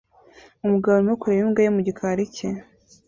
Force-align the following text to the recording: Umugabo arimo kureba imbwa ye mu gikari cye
Umugabo 0.65 0.93
arimo 0.95 1.13
kureba 1.21 1.43
imbwa 1.45 1.61
ye 1.65 1.69
mu 1.75 1.81
gikari 1.87 2.23
cye 2.35 2.47